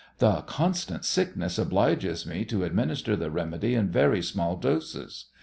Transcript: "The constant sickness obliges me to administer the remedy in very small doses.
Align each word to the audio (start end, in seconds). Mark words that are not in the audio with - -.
"The 0.17 0.41
constant 0.47 1.05
sickness 1.05 1.59
obliges 1.59 2.25
me 2.25 2.43
to 2.45 2.63
administer 2.63 3.15
the 3.15 3.29
remedy 3.29 3.75
in 3.75 3.91
very 3.91 4.23
small 4.23 4.55
doses. 4.55 5.25